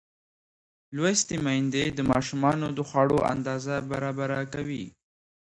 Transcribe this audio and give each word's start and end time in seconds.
لوستې 0.95 1.35
میندې 1.45 1.83
د 1.97 1.99
ماشومانو 2.11 2.67
د 2.77 2.79
خوړو 2.89 3.19
اندازه 3.33 3.75
برابره 3.91 4.39
کوي. 4.53 4.85